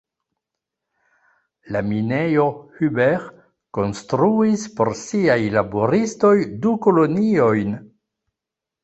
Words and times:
La 1.75 1.81
minejo 1.89 2.45
Hubert 2.79 3.35
konstruis 3.79 4.63
por 4.79 4.91
siaj 5.01 5.37
laboristoj 5.57 6.33
du 6.65 6.73
koloniojn. 6.87 7.77